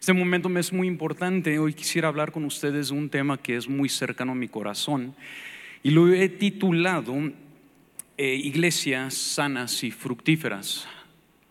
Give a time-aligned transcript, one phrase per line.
[0.00, 1.58] Este momento me es muy importante.
[1.58, 5.14] Hoy quisiera hablar con ustedes de un tema que es muy cercano a mi corazón
[5.82, 7.14] y lo he titulado
[8.16, 10.86] eh, Iglesias sanas y fructíferas.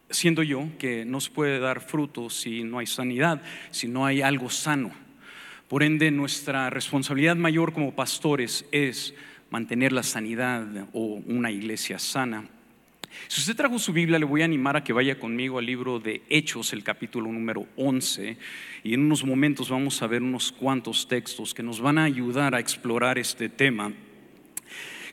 [0.10, 4.22] Siento yo que no se puede dar fruto si no hay sanidad, si no hay
[4.22, 4.92] algo sano.
[5.68, 9.16] Por ende, nuestra responsabilidad mayor como pastores es
[9.50, 12.46] mantener la sanidad o una iglesia sana.
[13.28, 16.00] Si usted trajo su Biblia, le voy a animar a que vaya conmigo al libro
[16.00, 18.38] de Hechos, el capítulo número 11,
[18.84, 22.56] y en unos momentos vamos a ver unos cuantos textos que nos van a ayudar
[22.56, 23.92] a explorar este tema.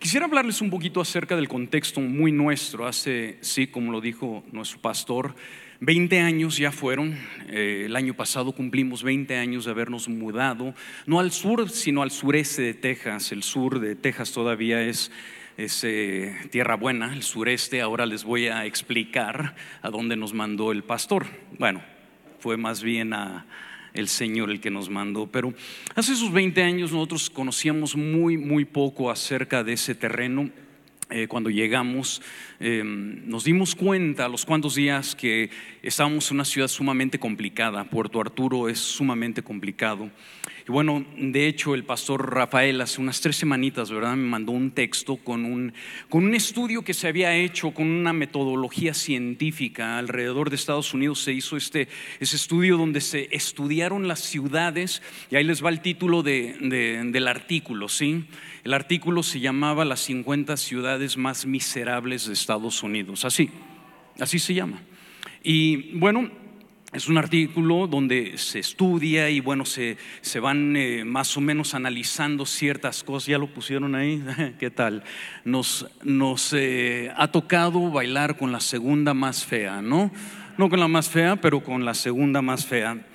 [0.01, 2.87] Quisiera hablarles un poquito acerca del contexto muy nuestro.
[2.87, 5.35] Hace, sí, como lo dijo nuestro pastor,
[5.81, 7.19] 20 años ya fueron.
[7.49, 12.11] Eh, el año pasado cumplimos 20 años de habernos mudado, no al sur, sino al
[12.11, 13.31] sureste de Texas.
[13.33, 15.11] El sur de Texas todavía es
[15.65, 17.83] es eh, tierra buena, el sureste.
[17.83, 21.27] Ahora les voy a explicar a dónde nos mandó el pastor.
[21.59, 21.83] Bueno,
[22.39, 23.47] fue más bien a
[23.93, 25.27] el Señor el que nos mandó.
[25.27, 25.53] Pero
[25.95, 30.49] hace esos 20 años nosotros conocíamos muy, muy poco acerca de ese terreno.
[31.11, 32.23] Eh, cuando llegamos,
[32.61, 35.51] em, nos dimos cuenta a los cuantos días que
[35.83, 37.85] estábamos en una ciudad sumamente complicada.
[37.85, 40.09] Puerto Arturo es sumamente complicado.
[40.71, 44.15] Y bueno, de hecho, el pastor Rafael hace unas tres semanitas, ¿verdad?
[44.15, 45.73] Me mandó un texto con un,
[46.09, 51.25] con un estudio que se había hecho con una metodología científica alrededor de Estados Unidos.
[51.25, 51.89] Se hizo este,
[52.21, 57.27] ese estudio donde se estudiaron las ciudades, y ahí les va el título de, del
[57.27, 58.27] artículo, ¿sí?
[58.63, 63.51] El artículo se llamaba Las 50 ciudades más miserables de Estados Unidos, así,
[64.21, 64.81] así se llama.
[65.43, 66.31] Y bueno,
[66.93, 71.75] es un artículo donde se estudia y bueno, se, se van eh, más o menos
[71.75, 73.29] analizando ciertas cosas.
[73.29, 74.23] Ya lo pusieron ahí,
[74.59, 75.05] ¿qué tal?
[75.45, 80.11] Nos, nos eh, ha tocado bailar con la segunda más fea, ¿no?
[80.59, 83.07] No con la más fea, pero con la segunda más fea.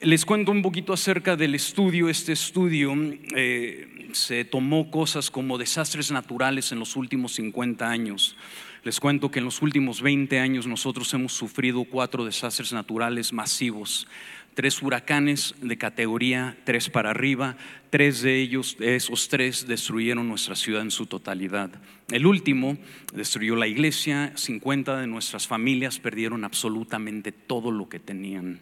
[0.00, 2.08] Les cuento un poquito acerca del estudio.
[2.08, 2.94] Este estudio
[3.36, 8.34] eh, se tomó cosas como desastres naturales en los últimos 50 años.
[8.82, 14.08] Les cuento que en los últimos 20 años nosotros hemos sufrido cuatro desastres naturales masivos,
[14.54, 17.56] tres huracanes de categoría 3 para arriba,
[17.90, 21.70] tres de ellos, esos tres, destruyeron nuestra ciudad en su totalidad.
[22.10, 22.78] El último
[23.12, 28.60] destruyó la iglesia, 50 de nuestras familias perdieron absolutamente todo lo que tenían.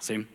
[0.00, 0.26] ¿sí?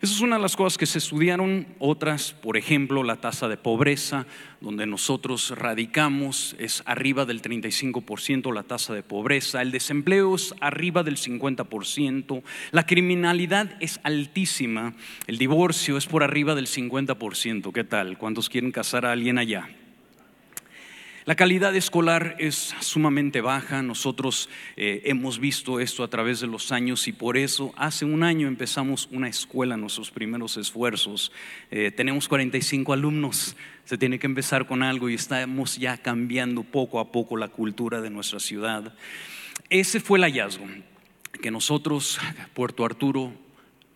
[0.00, 1.66] Esa es una de las cosas que se estudiaron.
[1.78, 4.26] Otras, por ejemplo, la tasa de pobreza,
[4.60, 9.62] donde nosotros radicamos, es arriba del 35% la tasa de pobreza.
[9.62, 12.42] El desempleo es arriba del 50%.
[12.72, 14.94] La criminalidad es altísima.
[15.26, 17.72] El divorcio es por arriba del 50%.
[17.72, 18.18] ¿Qué tal?
[18.18, 19.68] ¿Cuántos quieren casar a alguien allá?
[21.26, 26.70] La calidad escolar es sumamente baja, nosotros eh, hemos visto esto a través de los
[26.70, 31.32] años y por eso hace un año empezamos una escuela, nuestros primeros esfuerzos.
[31.72, 37.00] Eh, tenemos 45 alumnos, se tiene que empezar con algo y estamos ya cambiando poco
[37.00, 38.94] a poco la cultura de nuestra ciudad.
[39.68, 40.68] Ese fue el hallazgo,
[41.42, 42.20] que nosotros,
[42.54, 43.32] Puerto Arturo,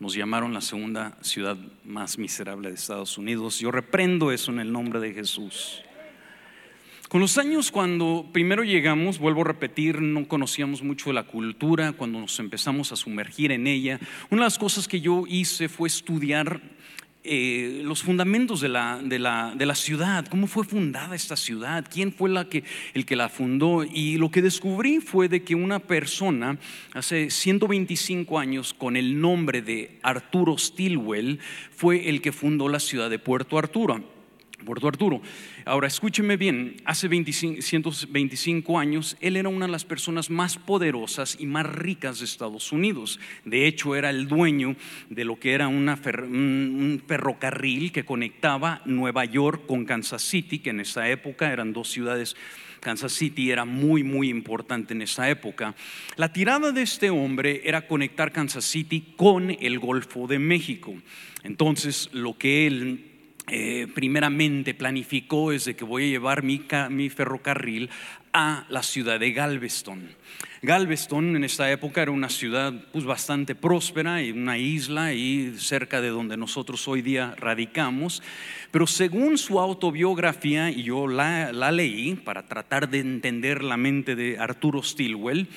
[0.01, 3.61] nos llamaron la segunda ciudad más miserable de Estados Unidos.
[3.61, 5.85] Yo reprendo eso en el nombre de Jesús.
[7.11, 12.21] Con los años, cuando primero llegamos, vuelvo a repetir, no conocíamos mucho la cultura, cuando
[12.21, 13.99] nos empezamos a sumergir en ella,
[14.31, 16.61] una de las cosas que yo hice fue estudiar
[17.25, 21.85] eh, los fundamentos de la, de, la, de la, ciudad, cómo fue fundada esta ciudad,
[21.93, 22.63] quién fue que,
[22.95, 23.83] el que la fundó.
[23.83, 26.59] Y lo que descubrí fue de que una persona
[26.95, 31.41] hace 125 años con el nombre de Arturo Stilwell
[31.75, 34.20] fue el que fundó la ciudad de Puerto Arturo.
[34.65, 35.21] Puerto Arturo.
[35.65, 41.47] Ahora, escúcheme bien, hace 125 años él era una de las personas más poderosas y
[41.47, 43.19] más ricas de Estados Unidos.
[43.45, 44.77] De hecho, era el dueño
[45.09, 50.81] de lo que era un ferrocarril que conectaba Nueva York con Kansas City, que en
[50.81, 52.37] esa época eran dos ciudades
[52.81, 55.75] Kansas City era muy, muy importante en esa época.
[56.17, 60.95] La tirada de este hombre era conectar Kansas City con el Golfo de México.
[61.45, 63.10] Entonces, lo que él
[63.51, 66.61] eh, primeramente planificó es de que voy a llevar mi,
[67.11, 67.91] ferrocarril
[68.33, 70.09] a la ciudad de Galveston.
[70.63, 76.01] Galveston en esta época era una ciudad pues, bastante próspera y una isla y cerca
[76.01, 78.23] de donde nosotros hoy día radicamos,
[78.71, 84.15] pero según su autobiografía, y yo la, la leí para tratar de entender la mente
[84.15, 85.49] de Arturo Stilwell,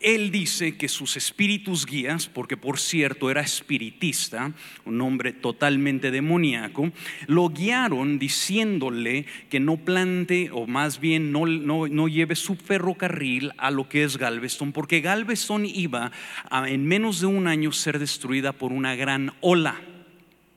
[0.00, 4.52] Él dice que sus espíritus guías, porque por cierto era espiritista,
[4.84, 6.92] un hombre totalmente demoníaco,
[7.26, 13.72] lo guiaron diciéndole que no plante o más bien no, no, lleve su ferrocarril a
[13.72, 16.12] lo que es Galveston, porque Galveston iba
[16.48, 19.80] a en menos de un año ser destruida por una gran ola.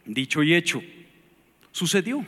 [0.05, 0.83] Dicho y hecho,
[1.71, 2.23] sucedió.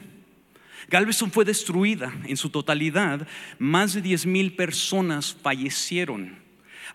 [0.89, 3.27] Galveston fue destruida en su totalidad,
[3.60, 6.43] más de 10 mil personas fallecieron.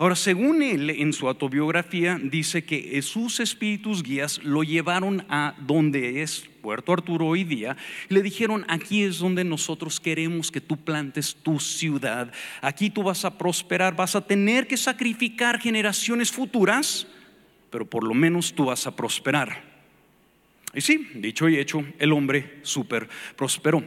[0.00, 6.22] Ahora, según él, en su autobiografía, dice que sus espíritus guías lo llevaron a donde
[6.22, 7.76] es Puerto Arturo hoy día.
[8.08, 12.32] Le dijeron, aquí es donde nosotros queremos que tú plantes tu ciudad.
[12.60, 17.08] Aquí tú vas a prosperar, vas a tener que sacrificar generaciones futuras,
[17.68, 19.64] pero por lo menos tú vas a prosperar.
[20.74, 23.82] Y sí, dicho y hecho, el hombre súper prosperó.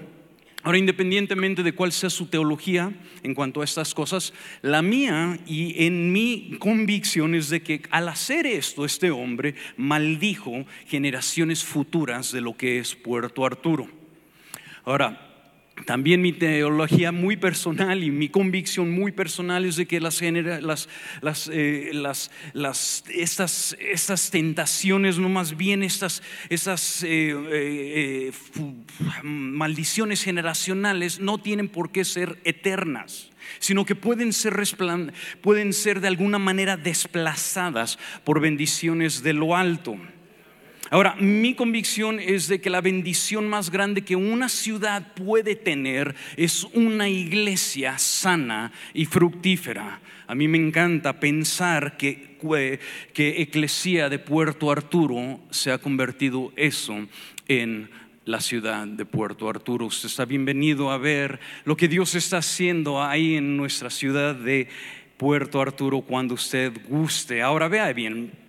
[0.63, 2.91] Ahora, independientemente de cuál sea su teología
[3.23, 8.07] en cuanto a estas cosas, la mía y en mi convicción es de que al
[8.07, 13.87] hacer esto, este hombre maldijo generaciones futuras de lo que es Puerto Arturo.
[14.83, 15.30] Ahora,
[15.85, 20.89] también mi teología muy personal y mi convicción muy personal es de que las, las,
[21.21, 28.31] las, eh, las, estas, estas, tentaciones, no más bien estas, estas eh, eh,
[29.23, 33.29] maldiciones generacionales, no tienen por qué ser eternas
[33.59, 34.55] sino que pueden ser,
[35.41, 39.97] pueden ser de alguna manera desplazadas por bendiciones de lo alto.
[40.91, 46.13] Ahora, mi convicción es de que la bendición más grande que una ciudad puede tener
[46.35, 50.01] es una iglesia sana y fructífera.
[50.27, 52.38] A mí me encanta pensar que,
[53.13, 57.07] que Eclesía de Puerto Arturo se ha convertido eso
[57.47, 57.89] en
[58.25, 59.85] la ciudad de Puerto Arturo.
[59.85, 64.67] Usted está bienvenido a ver lo que Dios está haciendo ahí en nuestra ciudad de
[65.15, 67.41] Puerto Arturo cuando usted guste.
[67.41, 68.40] Ahora vea bien,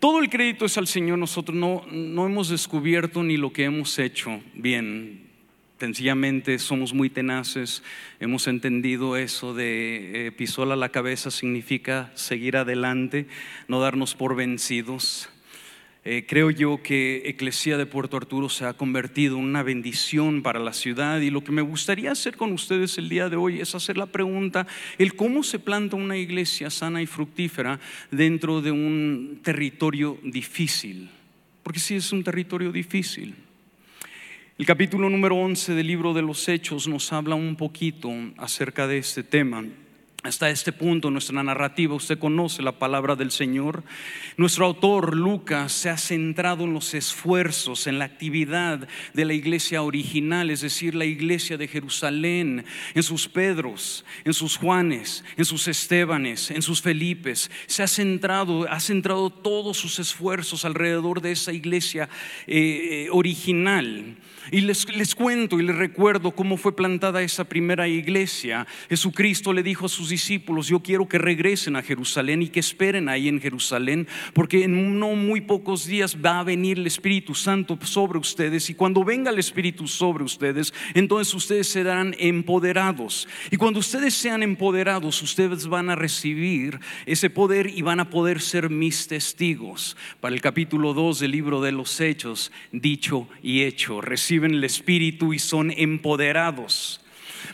[0.00, 3.98] todo el crédito es al Señor, nosotros no, no hemos descubierto ni lo que hemos
[3.98, 5.28] hecho bien.
[5.78, 7.82] Sencillamente somos muy tenaces,
[8.18, 13.26] hemos entendido eso de eh, pisola la cabeza significa seguir adelante,
[13.68, 15.28] no darnos por vencidos.
[16.02, 20.58] Eh, creo yo que Eclesía de Puerto Arturo se ha convertido en una bendición para
[20.58, 23.74] la ciudad y lo que me gustaría hacer con ustedes el día de hoy es
[23.74, 24.66] hacer la pregunta,
[24.96, 27.78] el cómo se planta una iglesia sana y fructífera
[28.10, 31.10] dentro de un territorio difícil,
[31.62, 33.34] porque sí es un territorio difícil.
[34.56, 38.98] El capítulo número 11 del libro de los Hechos nos habla un poquito acerca de
[38.98, 39.64] este tema.
[40.22, 43.82] Hasta este punto, nuestra narrativa, usted conoce la palabra del Señor.
[44.36, 49.80] Nuestro autor, Lucas, se ha centrado en los esfuerzos, en la actividad de la iglesia
[49.80, 55.66] original, es decir, la iglesia de Jerusalén, en sus Pedros, en sus Juanes, en sus
[55.68, 57.50] Estebanes, en sus Felipes.
[57.66, 62.10] Se ha centrado, ha centrado todos sus esfuerzos alrededor de esa iglesia
[62.46, 64.16] eh, eh, original.
[64.50, 68.66] Y les, les cuento y les recuerdo cómo fue plantada esa primera iglesia.
[68.88, 73.08] Jesucristo le dijo a sus discípulos, yo quiero que regresen a Jerusalén y que esperen
[73.08, 77.78] ahí en Jerusalén, porque en no muy pocos días va a venir el Espíritu Santo
[77.82, 83.28] sobre ustedes y cuando venga el Espíritu sobre ustedes, entonces ustedes serán empoderados.
[83.50, 88.40] Y cuando ustedes sean empoderados, ustedes van a recibir ese poder y van a poder
[88.40, 89.96] ser mis testigos.
[90.20, 94.00] Para el capítulo 2 del libro de los Hechos, dicho y hecho,
[94.40, 97.00] reciben el Espíritu y son empoderados.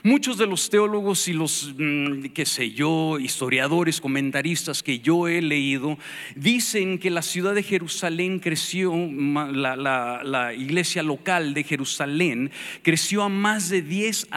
[0.07, 5.43] Muchos de los teólogos y los, mm, qué sé yo, historiadores, comentaristas que yo he
[5.43, 5.99] leído,
[6.37, 13.69] dicen que la ciudad de Jerusalén creció, la, iglesia local de Jerusalén creció a más
[13.69, 14.29] de 10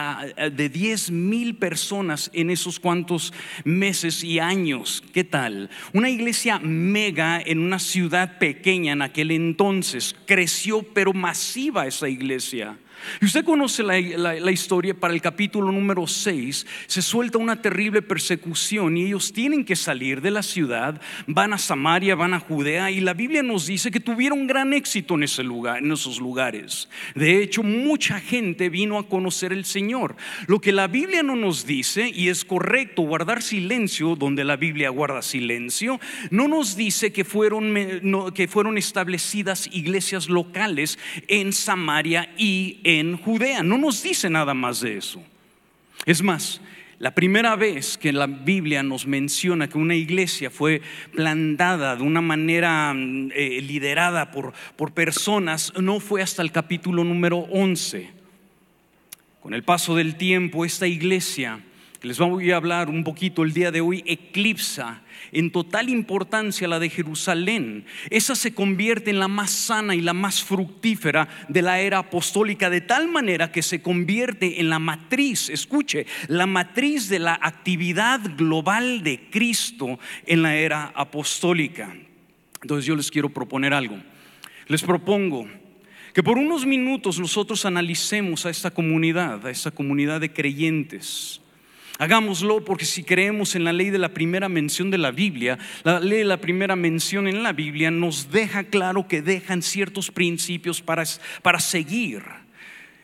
[0.50, 5.04] de mil personas en esos cuantos meses y años.
[5.14, 5.70] ¿Qué tal?
[5.92, 10.16] Una iglesia mega en una ciudad pequeña en aquel entonces.
[10.26, 12.76] Creció pero masiva esa iglesia.
[13.20, 18.96] Y usted conoce la, historia para el capítulo número 6, se suelta una terrible persecución
[18.96, 23.00] y ellos tienen que salir de la ciudad, van a Samaria, van a Judea y
[23.00, 26.88] la Biblia nos dice que tuvieron gran éxito en, ese lugar, en esos lugares.
[27.14, 30.16] De hecho, mucha gente vino a conocer el Señor.
[30.46, 34.90] Lo que la Biblia no nos dice, y es correcto guardar silencio donde la Biblia
[34.90, 42.80] guarda silencio, no nos dice que fueron, que fueron establecidas iglesias locales en Samaria y
[42.84, 43.62] en en Judea.
[43.62, 45.22] No nos dice nada más de eso.
[46.06, 46.60] Es más,
[46.98, 50.82] la primera vez que la Biblia nos menciona que una iglesia fue
[51.14, 57.04] plantada de una manera mm, eh, liderada por, por personas no fue hasta el capítulo
[57.04, 58.10] número 11.
[59.42, 61.60] Con el paso del tiempo, esta iglesia
[62.02, 65.02] les voy a hablar un poquito el día de hoy, eclipsa
[65.32, 67.84] en total importancia la de Jerusalén.
[68.10, 72.70] Esa se convierte en la más sana y la más fructífera de la era apostólica,
[72.70, 78.20] de tal manera que se convierte en la matriz, escuche, la matriz de la actividad
[78.36, 81.94] global de Cristo en la era apostólica.
[82.62, 83.98] Entonces yo les quiero proponer algo.
[84.66, 85.48] Les propongo
[86.12, 91.40] que por unos minutos nosotros analicemos a esta comunidad, a esta comunidad de creyentes.
[92.00, 96.00] Hagámoslo porque si creemos en la ley de la primera mención de la Biblia, la
[96.00, 100.80] ley de la primera mención en la Biblia nos deja claro que dejan ciertos principios
[100.80, 101.04] para,
[101.42, 102.22] para seguir.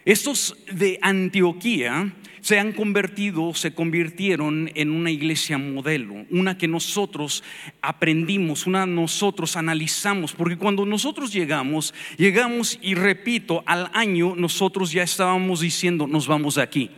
[0.06, 2.10] Estos de Antioquía
[2.40, 7.44] se han convertido, se convirtieron en una iglesia modelo, una que nosotros
[7.82, 15.02] aprendimos, una nosotros analizamos, porque cuando nosotros llegamos, llegamos y repito, al año nosotros ya
[15.02, 16.90] estábamos diciendo, nos vamos de aquí,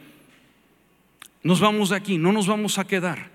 [1.43, 3.31] nos vamos de aquí, no nos vamos a quedar.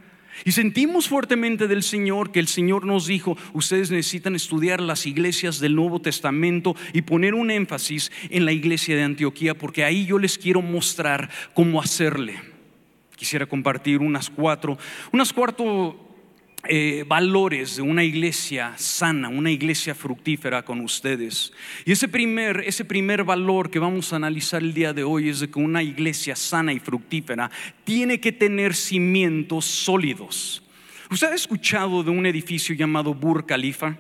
[0.45, 5.59] Y sentimos fuertemente del Señor que el Señor nos dijo, ustedes necesitan estudiar las iglesias
[5.59, 10.17] del Nuevo Testamento y poner un énfasis en la iglesia de Antioquía, porque ahí yo
[10.17, 12.41] les quiero mostrar cómo hacerle.
[13.15, 14.77] Quisiera compartir unas cuatro,
[15.11, 16.12] unas cuatro
[16.65, 21.51] eh, valores de una iglesia sana, una iglesia fructífera con ustedes.
[21.85, 25.41] Y ese primer, ese primer valor que vamos a analizar el día de hoy es
[25.41, 27.51] de que una iglesia sana y fructífera
[27.83, 30.63] tiene que tener cimientos sólidos.
[31.11, 33.97] ¿Usted ha escuchado de un edificio llamado Burj Khalifa?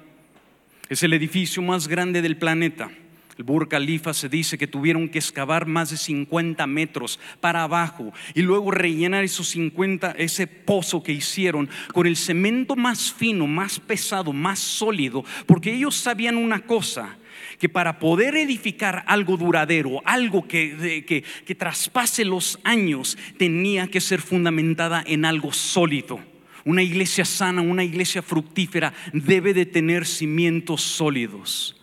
[0.87, 2.89] Es el edificio más grande del planeta.
[3.37, 8.13] El Burj Khalifa se dice que tuvieron que excavar más de 50 metros para abajo
[8.35, 13.79] y luego rellenar esos 50, ese pozo que hicieron con el cemento más fino, más
[13.79, 17.17] pesado, más sólido, porque ellos sabían una cosa,
[17.57, 24.01] que para poder edificar algo duradero, algo que, que, que traspase los años, tenía que
[24.01, 26.19] ser fundamentada en algo sólido.
[26.65, 31.82] Una iglesia sana, una iglesia fructífera debe de tener cimientos sólidos.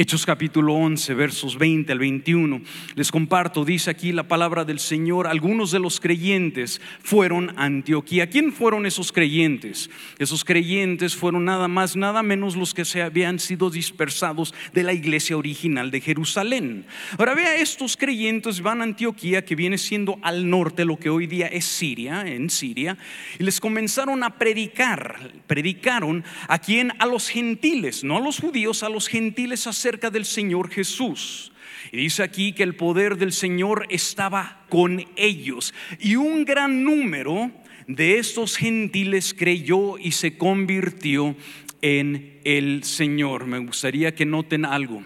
[0.00, 2.60] Hechos capítulo 11, versos 20 al 21.
[2.94, 8.30] Les comparto, dice aquí la palabra del Señor, algunos de los creyentes fueron a Antioquía.
[8.30, 9.90] ¿Quién fueron esos creyentes?
[10.20, 14.92] Esos creyentes fueron nada más, nada menos los que se habían sido dispersados de la
[14.92, 16.86] iglesia original de Jerusalén.
[17.18, 21.26] Ahora vea, estos creyentes van a Antioquía, que viene siendo al norte lo que hoy
[21.26, 22.96] día es Siria, en Siria,
[23.36, 25.32] y les comenzaron a predicar.
[25.48, 26.92] Predicaron a quien?
[27.00, 31.50] A los gentiles, no a los judíos, a los gentiles acerca cerca del Señor Jesús.
[31.92, 35.72] Y dice aquí que el poder del Señor estaba con ellos.
[35.98, 37.50] Y un gran número
[37.86, 41.34] de estos gentiles creyó y se convirtió
[41.80, 43.46] en el Señor.
[43.46, 45.02] Me gustaría que noten algo.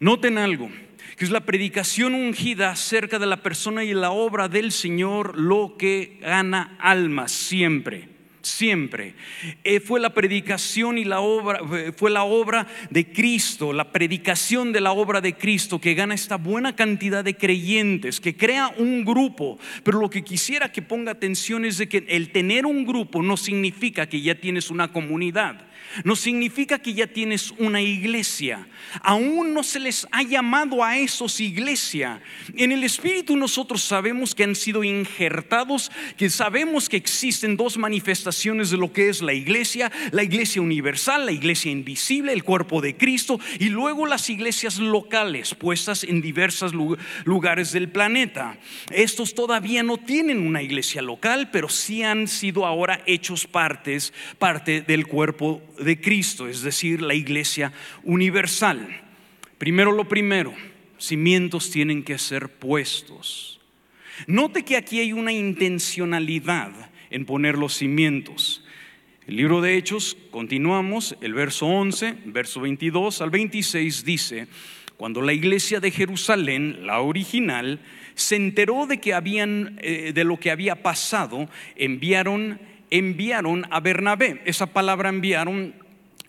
[0.00, 0.70] Noten algo,
[1.18, 5.76] que es la predicación ungida acerca de la persona y la obra del Señor lo
[5.76, 8.17] que gana almas siempre
[8.48, 9.14] siempre.
[9.64, 14.72] Eh, fue la predicación y la obra, eh, fue la obra de Cristo, la predicación
[14.72, 19.04] de la obra de Cristo que gana esta buena cantidad de creyentes, que crea un
[19.04, 19.58] grupo.
[19.84, 23.36] Pero lo que quisiera que ponga atención es de que el tener un grupo no
[23.36, 25.67] significa que ya tienes una comunidad.
[26.04, 28.66] No significa que ya tienes una iglesia.
[29.02, 32.20] Aún no se les ha llamado a esos iglesia.
[32.54, 38.70] En el Espíritu nosotros sabemos que han sido injertados, que sabemos que existen dos manifestaciones
[38.70, 42.96] de lo que es la iglesia, la iglesia universal, la iglesia invisible, el cuerpo de
[42.96, 46.72] Cristo, y luego las iglesias locales puestas en diversos
[47.24, 48.58] lugares del planeta.
[48.90, 54.80] Estos todavía no tienen una iglesia local, pero sí han sido ahora hechos partes, parte
[54.80, 59.02] del cuerpo de Cristo, es decir, la iglesia universal.
[59.58, 60.54] Primero lo primero,
[60.98, 63.60] cimientos tienen que ser puestos.
[64.26, 66.72] Note que aquí hay una intencionalidad
[67.10, 68.64] en poner los cimientos.
[69.26, 74.48] El libro de Hechos, continuamos, el verso 11, verso 22 al 26 dice,
[74.96, 77.78] cuando la iglesia de Jerusalén, la original,
[78.14, 82.58] se enteró de que habían eh, de lo que había pasado, enviaron
[82.90, 84.42] enviaron a Bernabé.
[84.44, 85.74] Esa palabra enviaron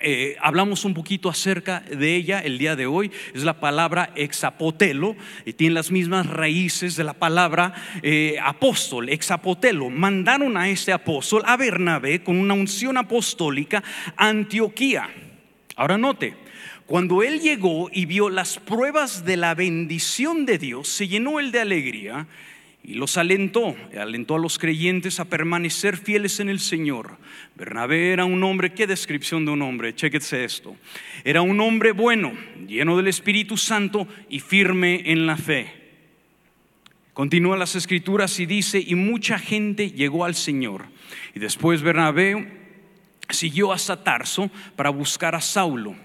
[0.01, 3.12] eh, hablamos un poquito acerca de ella el día de hoy.
[3.34, 9.89] Es la palabra exapotelo y tiene las mismas raíces de la palabra eh, apóstol, exapotelo.
[9.89, 13.84] Mandaron a este apóstol, a Bernabé, con una unción apostólica
[14.16, 15.10] a Antioquía.
[15.75, 16.34] Ahora note,
[16.86, 21.51] cuando él llegó y vio las pruebas de la bendición de Dios, se llenó él
[21.51, 22.28] de alegría
[22.84, 27.18] y los alentó, alentó a los creyentes a permanecer fieles en el Señor.
[27.56, 30.76] Bernabé era un hombre, qué descripción de un hombre, chéquese esto.
[31.24, 32.34] Era un hombre bueno,
[32.68, 35.80] lleno del Espíritu Santo y firme en la fe
[37.20, 40.86] Continúa las escrituras y dice, y mucha gente llegó al Señor.
[41.36, 42.48] Y después Bernabé
[43.30, 45.98] siguió hasta Tarso para buscar a Saulo.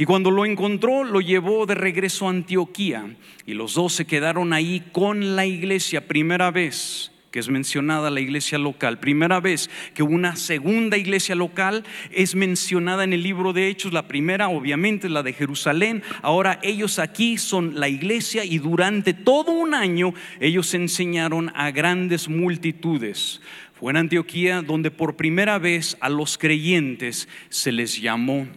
[0.00, 3.16] Y cuando lo encontró, lo llevó de regreso a Antioquía.
[3.46, 8.20] Y los dos se quedaron ahí con la iglesia, primera vez que es mencionada la
[8.20, 8.98] iglesia local.
[9.00, 13.92] Primera vez que una segunda iglesia local es mencionada en el libro de Hechos.
[13.92, 16.02] La primera, obviamente, es la de Jerusalén.
[16.22, 22.28] Ahora ellos aquí son la iglesia y durante todo un año ellos enseñaron a grandes
[22.28, 23.42] multitudes.
[23.74, 28.48] Fue en Antioquía donde por primera vez a los creyentes se les llamó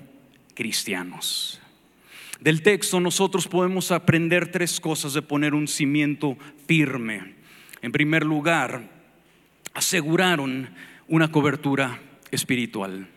[0.53, 1.62] cristianos.
[2.39, 7.36] Del texto nosotros podemos aprender tres cosas de poner un cimiento firme.
[7.84, 8.89] En primer lugar,
[9.74, 10.70] aseguraron
[11.08, 12.00] una cobertura
[12.31, 13.08] espiritual.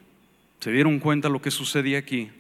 [0.61, 2.31] ¿Se dieron cuenta lo que sucedía aquí?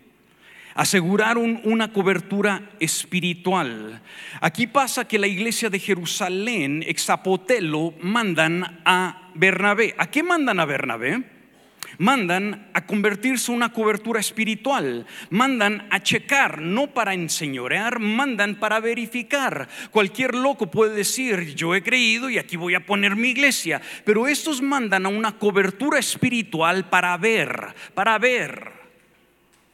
[0.74, 4.02] Aseguraron una cobertura espiritual.
[4.40, 9.94] Aquí pasa que la iglesia de Jerusalén, Exapotelo, mandan a Bernabé.
[9.98, 11.33] ¿A qué mandan a Bernabé?
[11.98, 18.80] Mandan a convertirse en una cobertura espiritual, mandan a checar, no para enseñorear, mandan para
[18.80, 19.68] verificar.
[19.90, 24.26] Cualquier loco puede decir, yo he creído y aquí voy a poner mi iglesia, pero
[24.26, 28.73] estos mandan a una cobertura espiritual para ver, para ver.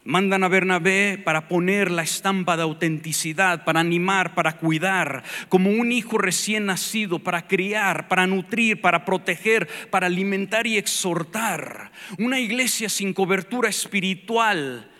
[0.02, 5.92] Mandan a Bernabé para poner la estampa de autenticidad, para animar, para cuidar, como un
[5.92, 11.92] hijo recién nacido, para criar, para nutrir, para proteger, para alimentar y exhortar.
[12.18, 14.90] Una iglesia sin cobertura espiritual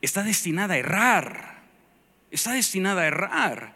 [0.00, 1.62] está destinada a errar,
[2.30, 3.73] está destinada a errar.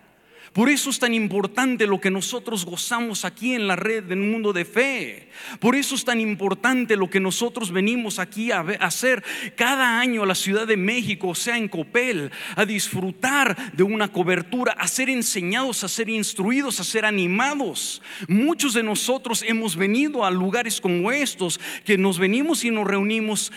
[0.52, 4.52] Por eso es tan importante lo que nosotros gozamos aquí en la red del mundo
[4.52, 5.28] de fe.
[5.60, 9.22] Por eso es tan importante lo que nosotros venimos aquí a hacer
[9.56, 14.08] cada año a la Ciudad de México, o sea, en Copel, a disfrutar de una
[14.08, 18.02] cobertura, a ser enseñados, a ser instruidos, a ser animados.
[18.26, 23.52] Muchos de nosotros hemos venido a lugares como estos, que nos venimos y nos reunimos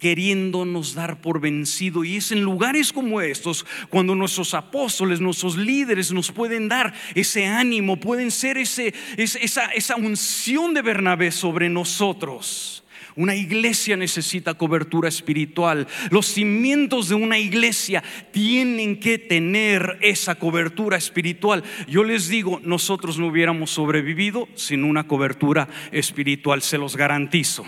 [0.00, 2.02] queriéndonos dar por vencido.
[2.02, 7.46] Y es en lugares como estos cuando nuestros apóstoles, nuestros líderes nos pueden dar ese
[7.46, 12.82] ánimo, pueden ser ese, esa, esa unción de Bernabé sobre nosotros.
[13.16, 15.86] Una iglesia necesita cobertura espiritual.
[16.10, 21.62] Los cimientos de una iglesia tienen que tener esa cobertura espiritual.
[21.88, 27.64] Yo les digo, nosotros no hubiéramos sobrevivido sin una cobertura espiritual, se los garantizo.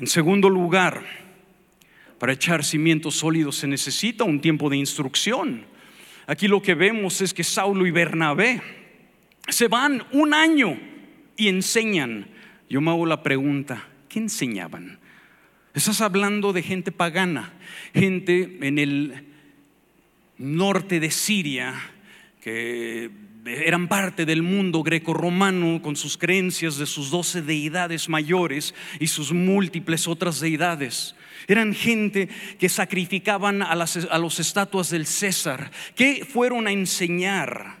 [0.00, 1.02] En segundo lugar,
[2.18, 5.66] para echar cimientos sólidos se necesita un tiempo de instrucción.
[6.26, 8.62] Aquí lo que vemos es que Saulo y Bernabé
[9.46, 10.80] se van un año
[11.36, 12.28] y enseñan.
[12.70, 14.98] Yo me hago la pregunta, ¿qué enseñaban?
[15.74, 17.52] Estás hablando de gente pagana,
[17.92, 19.26] gente en el
[20.38, 21.74] norte de Siria
[22.40, 23.10] que
[23.44, 29.32] eran parte del mundo greco-romano con sus creencias de sus doce deidades mayores y sus
[29.32, 31.14] múltiples otras deidades.
[31.48, 35.70] Eran gente que sacrificaban a las a los estatuas del César.
[35.94, 37.78] ¿Qué fueron a enseñar?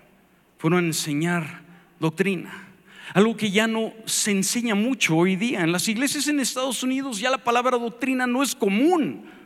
[0.58, 1.62] Fueron a enseñar
[1.98, 2.68] doctrina.
[3.12, 5.60] Algo que ya no se enseña mucho hoy día.
[5.60, 9.39] En las iglesias en Estados Unidos ya la palabra doctrina no es común.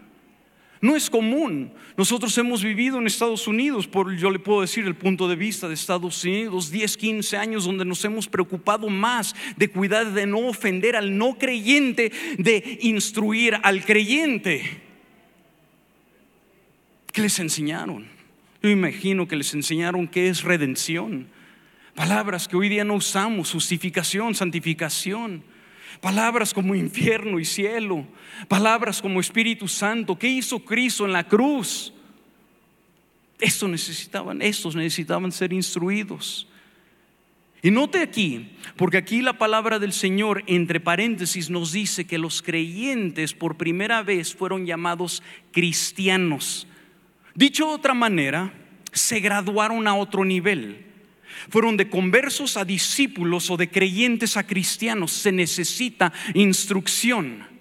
[0.80, 1.72] No es común.
[1.96, 5.68] Nosotros hemos vivido en Estados Unidos, por yo le puedo decir el punto de vista
[5.68, 10.48] de Estados Unidos, 10, 15 años donde nos hemos preocupado más de cuidar de no
[10.48, 14.82] ofender al no creyente, de instruir al creyente.
[17.12, 18.06] ¿Qué les enseñaron?
[18.60, 21.28] Yo imagino que les enseñaron qué es redención.
[21.94, 25.44] Palabras que hoy día no usamos, justificación, santificación.
[26.00, 28.06] Palabras como infierno y cielo.
[28.48, 30.18] Palabras como Espíritu Santo.
[30.18, 31.92] ¿Qué hizo Cristo en la cruz?
[33.40, 36.46] Esto necesitaban, estos necesitaban ser instruidos.
[37.62, 42.42] Y note aquí, porque aquí la palabra del Señor, entre paréntesis, nos dice que los
[42.42, 46.66] creyentes por primera vez fueron llamados cristianos.
[47.34, 48.52] Dicho de otra manera,
[48.92, 50.84] se graduaron a otro nivel.
[51.48, 55.12] Fueron de conversos a discípulos o de creyentes a cristianos.
[55.12, 57.54] Se necesita instrucción.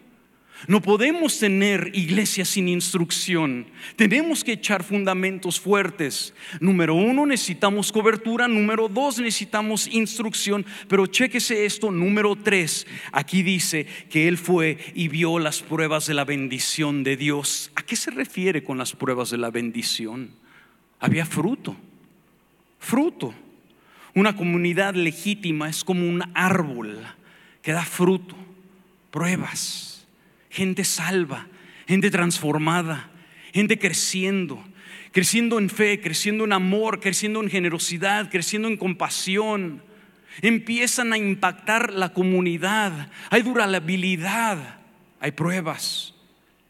[0.68, 3.66] No podemos tener iglesia sin instrucción.
[3.98, 6.34] Tenemos que echar fundamentos fuertes.
[6.62, 8.48] Número uno, necesitamos cobertura.
[8.48, 10.66] Número dos, necesitamos instrucción.
[10.88, 11.92] Pero chéquese esto.
[11.92, 17.18] Número tres, aquí dice que él fue y vio las pruebas de la bendición de
[17.18, 17.72] Dios.
[17.76, 20.32] ¿A qué se refiere con las pruebas de la bendición?
[21.00, 21.76] Había fruto.
[22.80, 23.34] Fruto.
[24.16, 27.00] Una comunidad legítima es como un árbol
[27.62, 28.36] que da fruto,
[29.10, 30.08] pruebas,
[30.50, 31.48] gente salva,
[31.88, 33.10] gente transformada,
[33.54, 34.64] gente creciendo,
[35.12, 39.82] creciendo en fe, creciendo en amor, creciendo en generosidad, creciendo en compasión.
[40.42, 44.80] Empiezan a impactar la comunidad, hay durabilidad,
[45.20, 46.14] hay pruebas.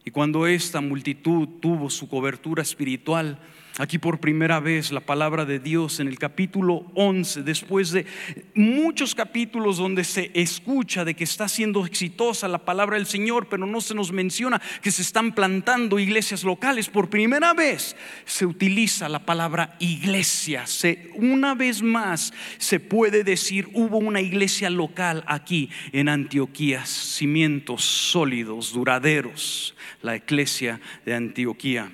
[0.05, 3.39] Y cuando esta multitud tuvo su cobertura espiritual,
[3.79, 8.05] Aquí por primera vez la palabra de Dios en el capítulo 11, después de
[8.53, 13.65] muchos capítulos donde se escucha de que está siendo exitosa la palabra del Señor, pero
[13.65, 16.87] no se nos menciona que se están plantando iglesias locales.
[16.87, 20.67] Por primera vez se utiliza la palabra iglesia.
[20.67, 27.83] Se, una vez más se puede decir hubo una iglesia local aquí en Antioquía, cimientos
[27.83, 31.91] sólidos, duraderos, la iglesia de Antioquía.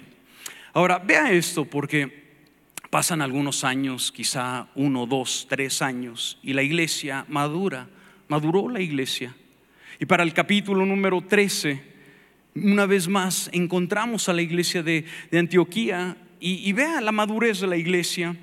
[0.74, 2.30] Ahora, vea esto porque
[2.90, 7.88] pasan algunos años, quizá uno, dos, tres años, y la iglesia madura,
[8.28, 9.36] maduró la iglesia.
[10.00, 11.82] Y para el capítulo número 13,
[12.56, 17.68] una vez más, encontramos a la iglesia de, Antioquía y, y vea la madurez de
[17.68, 18.36] la iglesia.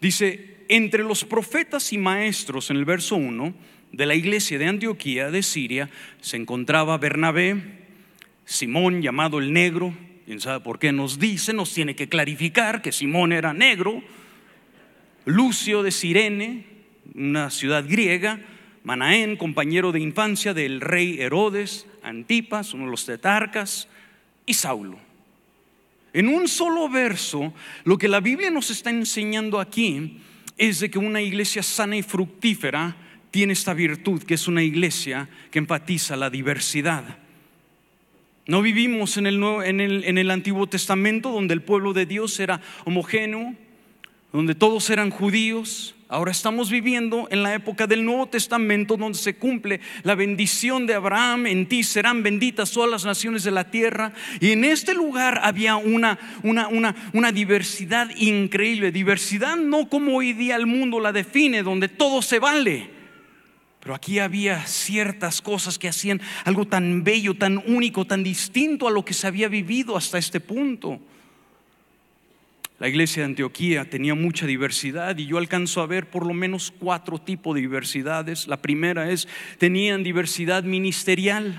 [0.00, 3.54] Dice, entre los profetas y maestros, en el verso 1,
[3.92, 5.88] de la iglesia de Antioquía de Siria,
[6.20, 7.78] se encontraba Bernabé,
[8.44, 9.94] Simón llamado el Negro,
[10.28, 14.02] quién sabe por qué nos dice, nos tiene que clarificar que Simón era negro,
[15.24, 16.66] Lucio de Sirene,
[17.14, 18.38] una ciudad griega,
[18.84, 23.88] Manaén, compañero de infancia del rey Herodes, Antipas, uno de los tetarcas,
[24.44, 24.98] y Saulo.
[26.12, 30.18] En un solo verso, lo que la Biblia nos está enseñando aquí
[30.58, 32.96] es de que una iglesia sana y fructífera
[33.30, 37.16] tiene esta virtud, que es una iglesia que enfatiza la diversidad.
[38.48, 42.40] No vivimos en el, en, el, en el, Antiguo Testamento donde el pueblo de Dios
[42.40, 43.54] era homogéneo,
[44.32, 45.94] donde todos eran judíos.
[46.08, 50.94] Ahora estamos viviendo en la época del Nuevo Testamento donde se cumple la bendición de
[50.94, 51.46] Abraham.
[51.46, 54.14] En ti serán benditas todas las naciones de la tierra.
[54.40, 58.92] Y en este lugar había una, una, una, una diversidad increíble.
[58.92, 62.97] Diversidad no como hoy día el mundo la define, donde todo se vale
[63.88, 68.90] pero aquí había ciertas cosas que hacían algo tan bello, tan único, tan distinto a
[68.90, 71.00] lo que se había vivido hasta este punto.
[72.78, 76.70] La iglesia de Antioquía tenía mucha diversidad y yo alcanzo a ver por lo menos
[76.70, 78.46] cuatro tipos de diversidades.
[78.46, 81.58] La primera es, tenían diversidad ministerial.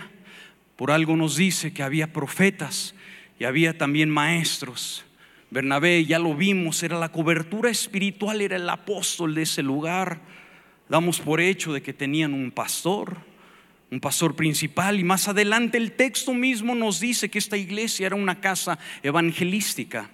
[0.76, 2.94] Por algo nos dice que había profetas
[3.40, 5.04] y había también maestros.
[5.50, 10.22] Bernabé, ya lo vimos, era la cobertura espiritual, era el apóstol de ese lugar
[10.90, 13.18] damos por hecho de que tenían un pastor,
[13.92, 18.16] un pastor principal, y más adelante el texto mismo nos dice que esta iglesia era
[18.16, 20.10] una casa evangelística.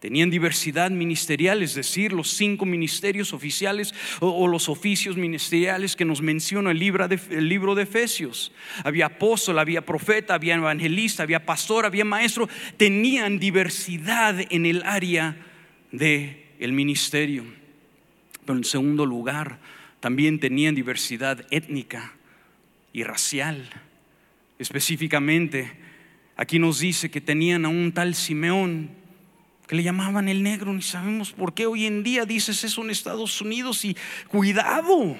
[0.00, 6.22] Tenían diversidad ministerial, es decir, los cinco ministerios oficiales o, los oficios ministeriales que nos
[6.22, 8.50] menciona el libro, de, Efesios.
[8.82, 12.48] Había apóstol, había profeta, había evangelista, había pastor, había maestro.
[12.78, 15.36] Tenían diversidad en el área
[15.92, 17.44] del el ministerio.
[18.46, 19.58] Pero en segundo lugar,
[20.00, 22.14] también tenían diversidad étnica
[22.92, 23.68] y racial.
[24.58, 25.72] Específicamente,
[26.36, 28.90] aquí nos dice que tenían a un tal Simeón
[29.66, 32.90] que le llamaban el negro, ni sabemos por qué hoy en día dices eso en
[32.90, 35.16] Estados Unidos y cuidado.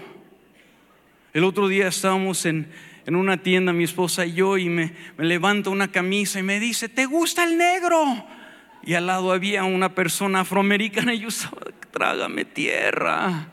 [1.33, 2.69] El otro día estábamos en,
[3.07, 6.89] una tienda, mi esposa y yo, y me, me levanta una camisa y me dice,
[6.89, 8.27] ¿te gusta el negro?
[8.83, 11.61] Y al lado había una persona afroamericana y yo estaba,
[11.93, 13.49] trágame tierra.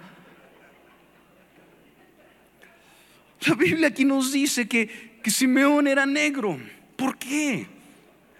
[3.47, 6.59] La Biblia aquí nos dice que, que Simeón era negro.
[6.95, 7.67] ¿Por qué?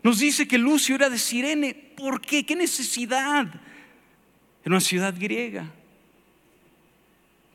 [0.03, 1.73] Nos dice que Lucio era de Sirene.
[1.73, 2.45] ¿Por qué?
[2.45, 3.47] ¿Qué necesidad?
[4.63, 5.71] Era una ciudad griega.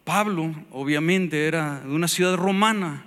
[0.05, 3.05] Pablo, obviamente, era de una ciudad romana.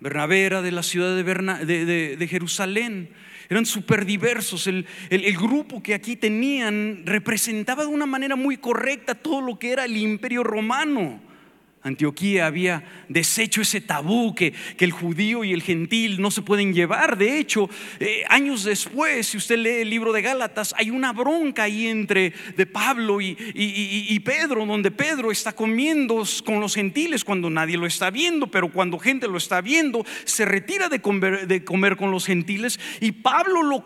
[0.00, 3.10] Bernabé era de la ciudad de, de, Jerusalén.
[3.48, 4.66] Eran súper diversos.
[4.66, 9.72] El, el, grupo que aquí tenían representaba de una manera muy correcta todo lo que
[9.72, 11.20] era el imperio romano.
[11.84, 17.18] Antioquía había deshecho ese tabú que, el judío y el gentil no se pueden llevar.
[17.18, 17.68] De hecho,
[18.00, 22.32] eh, años después, si usted lee el libro de Gálatas, hay una bronca ahí entre
[22.56, 23.34] de Pablo y,
[24.24, 28.98] Pedro, donde Pedro está comiendo con los gentiles cuando nadie lo está viendo, pero cuando
[28.98, 33.62] gente lo está viendo, se retira de comer, de comer con los gentiles y Pablo
[33.62, 33.84] lo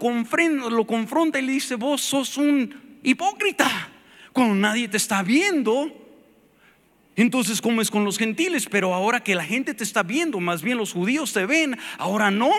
[0.70, 3.90] lo confronta y le dice, vos sos un hipócrita.
[4.32, 6.07] Cuando nadie te está viendo,
[7.22, 8.66] entonces, ¿cómo es con los gentiles?
[8.70, 12.30] Pero ahora que la gente te está viendo, más bien los judíos te ven, ahora
[12.30, 12.50] no.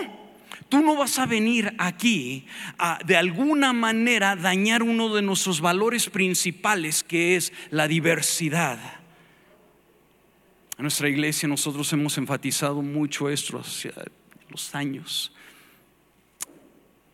[0.68, 2.46] Tú no vas a venir aquí
[2.78, 8.78] a de alguna manera dañar uno de nuestros valores principales, que es la diversidad.
[10.76, 13.92] En nuestra iglesia nosotros hemos enfatizado mucho esto hacia
[14.48, 15.32] los años.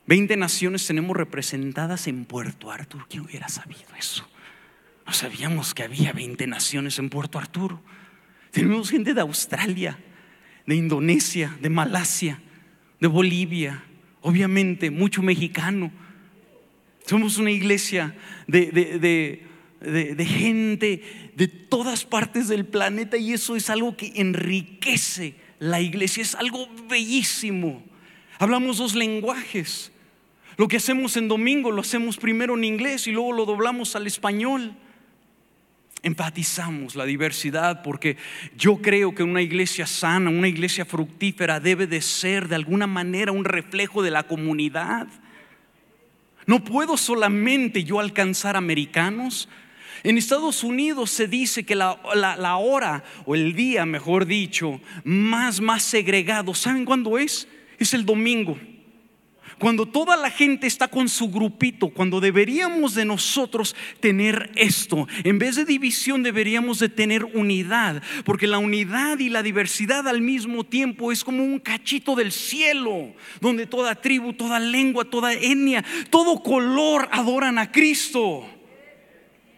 [0.06, 3.06] 20 naciones tenemos representadas en Puerto Arturo.
[3.08, 4.28] ¿Quién hubiera sabido eso?
[5.06, 7.80] No sabíamos que había 20 naciones en Puerto Arturo.
[8.50, 9.98] Tenemos gente de Australia,
[10.66, 12.40] de Indonesia, de Malasia,
[13.00, 13.84] de Bolivia,
[14.20, 15.92] obviamente mucho mexicano.
[17.06, 18.16] Somos una iglesia
[18.48, 18.72] de,
[19.80, 26.22] de, gente de todas partes del planeta y eso es algo que enriquece la iglesia,
[26.22, 27.84] es algo bellísimo.
[28.40, 29.92] Hablamos dos lenguajes.
[30.56, 34.08] Lo que hacemos en domingo lo hacemos primero en inglés y luego lo doblamos al
[34.08, 34.74] español.
[36.06, 38.16] Enfatizamos la diversidad porque
[38.56, 43.32] yo creo que una iglesia sana, una iglesia fructífera debe de ser de alguna manera
[43.32, 45.08] un reflejo de la comunidad.
[46.46, 49.48] No puedo solamente yo alcanzar americanos.
[50.04, 55.60] En Estados Unidos se dice que la, la hora o el día, mejor dicho, más,
[55.60, 57.48] más segregado, ¿saben cuándo es?
[57.80, 58.56] Es el domingo.
[59.58, 65.38] Cuando toda la gente está con su grupito, cuando deberíamos de nosotros tener esto, en
[65.38, 70.64] vez de división deberíamos de tener unidad, porque la unidad y la diversidad al mismo
[70.64, 76.42] tiempo es como un cachito del cielo, donde toda tribu, toda lengua, toda etnia, todo
[76.42, 78.46] color adoran a Cristo.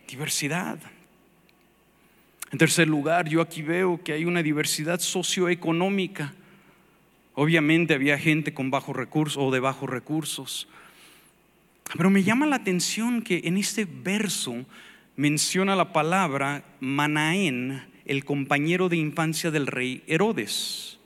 [0.07, 0.79] Diversidad.
[2.53, 6.35] En tercer lugar, yo aquí veo que hay una diversidad socioeconómica.
[7.41, 10.67] Obviamente había gente con bajos recursos o de bajos recursos.
[11.97, 14.67] Pero me llama la atención que en este verso
[15.15, 20.99] menciona la palabra Manaén, el compañero de infancia del rey Herodes.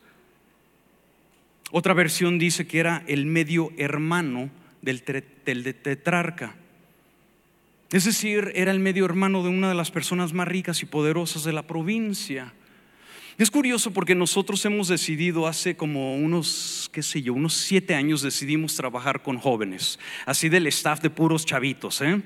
[1.71, 4.49] Otra versión dice que era el medio hermano
[4.81, 6.55] del, tetrarca.
[7.91, 11.45] Es decir, era el medio hermano de una de las personas más ricas y poderosas
[11.45, 12.55] de la provincia.
[13.39, 18.21] Es curioso porque nosotros hemos decidido hace como unos, qué sé yo, unos siete años
[18.21, 22.03] decidimos trabajar con jóvenes, así del staff de puros chavitos.
[22.03, 22.21] ¿eh?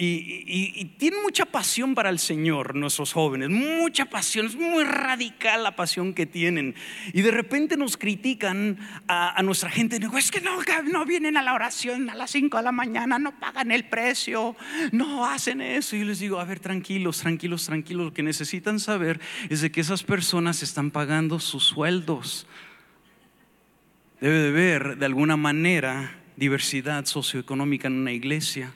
[0.00, 5.74] Y, tienen mucha pasión para el Señor, nuestros jóvenes, mucha pasión, es muy radical la
[5.74, 6.76] pasión que tienen.
[7.12, 11.52] Y de repente nos critican a, nuestra gente, es que no, no vienen a la
[11.52, 14.54] oración a las 5 de la mañana, no pagan el precio,
[14.92, 15.96] no hacen eso.
[15.96, 19.72] Y yo les digo, a ver, tranquilos, tranquilos, tranquilos, lo que necesitan saber es de
[19.72, 22.46] que esas personas están pagando sus sueldos.
[24.20, 28.72] Debe de haber de alguna manera diversidad socioeconómica en una iglesia.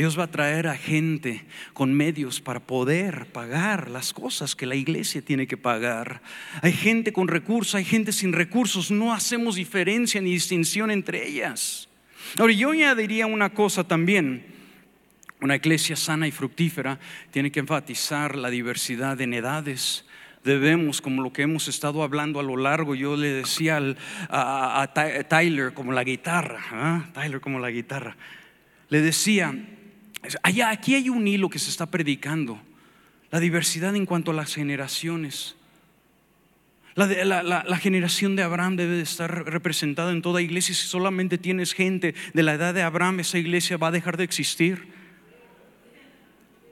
[0.00, 4.74] Dios va a traer a gente con medios para poder pagar las cosas que la
[4.74, 6.20] iglesia tiene que pagar.
[6.62, 8.90] Hay gente con recursos, hay gente sin recursos.
[8.90, 11.88] No hacemos diferencia ni distinción entre ellas.
[12.38, 14.44] Ahora, yo añadiría una cosa también.
[15.40, 16.98] Una iglesia sana y fructífera
[17.30, 20.04] tiene que enfatizar la diversidad en edades
[20.44, 23.80] debemos, como lo que hemos estado hablando a lo largo, yo le decía
[24.28, 24.92] a,
[25.26, 27.04] Tyler como la guitarra, ¿ah?
[27.14, 28.14] Tyler como la guitarra,
[28.90, 29.54] le decía,
[30.42, 32.60] Allá, aquí hay un hilo que se está predicando.
[33.30, 35.56] La diversidad en cuanto a las generaciones.
[36.94, 40.74] La, generación de Abraham debe de estar representada en toda iglesia.
[40.74, 44.24] Si solamente tienes gente de la edad de Abraham, esa iglesia va a dejar de
[44.24, 44.86] existir.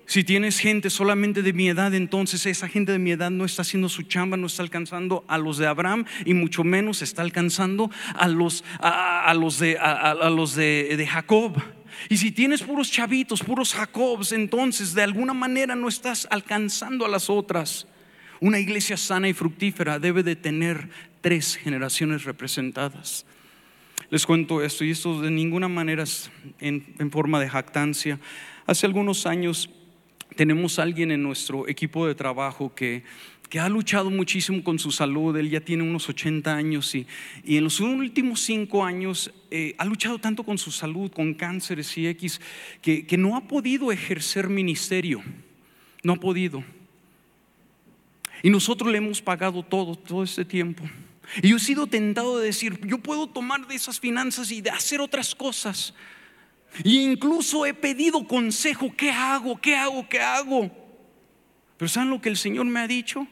[0.07, 3.63] Si tienes gente solamente de mi edad, entonces esa gente de mi edad no está
[3.63, 7.91] haciendo su chamba, no está alcanzando a los de Abraham y mucho menos está alcanzando
[8.15, 11.61] a los, a, los, de, a, los de, de Jacob.
[12.09, 17.09] Y si tienes puros chavitos, puros Jacobs, entonces de alguna manera no estás alcanzando a
[17.09, 17.87] las otras.
[18.41, 20.89] Una iglesia sana y fructífera debe de tener
[21.21, 23.25] tres generaciones representadas.
[24.11, 28.19] Les cuento esto y esto de ninguna manera es en, en forma de jactancia.
[28.67, 29.71] Hace algunos años
[30.37, 33.05] tenemos alguien en nuestro equipo de trabajo que
[33.53, 37.07] que ha luchado muchísimo con su salud, él ya tiene unos 80 años y,
[37.45, 42.07] en los últimos cinco años eh, ha luchado tanto con su salud, con cánceres y
[42.07, 42.41] X,
[42.81, 45.23] que, que no ha podido ejercer ministerio,
[46.03, 46.65] no ha podido.
[48.43, 50.85] Y nosotros le hemos pagado todo, todo este tiempo.
[51.43, 54.71] Y yo he sido tentado de decir, yo puedo tomar de esas finanzas y de
[54.71, 55.93] hacer otras cosas.
[56.83, 59.61] Y incluso he pedido consejo, ¿qué hago?
[59.61, 60.09] ¿Qué hago?
[60.09, 60.71] ¿Qué hago?
[61.77, 63.29] Pero ¿saben lo que el Señor me ha dicho?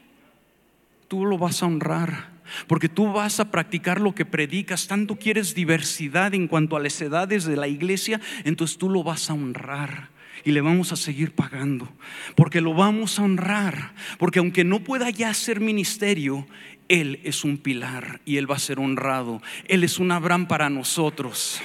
[1.11, 2.31] Tú lo vas a honrar.
[2.67, 7.01] Porque tú vas a practicar lo que predicas, tanto quieres diversidad en cuanto a las
[7.01, 10.09] edades de la iglesia, entonces tú lo vas a honrar
[10.45, 11.91] y le vamos a seguir pagando.
[12.37, 13.91] Porque lo vamos a honrar.
[14.19, 16.47] Porque aunque no pueda ya hacer ministerio,
[16.87, 19.41] Él es un pilar y Él va a ser honrado.
[19.65, 21.61] Él es un Abraham para nosotros.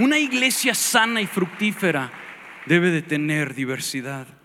[0.00, 2.10] Una iglesia sana y fructífera
[2.66, 4.39] debe de tener diversidad.